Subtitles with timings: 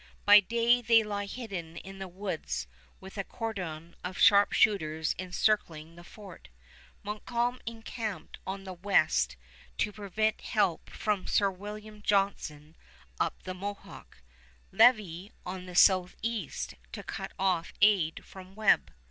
[0.25, 2.65] By day they lie hidden in the woods
[2.99, 6.49] with a cordon of sharpshooters encircling the fort,
[7.03, 9.35] Montcalm encamped on the west
[9.77, 12.75] to prevent help from Sir William Johnson
[13.19, 14.23] up the Mohawk,
[14.73, 18.91] Lévis on the southeast to cut off aid from Webb.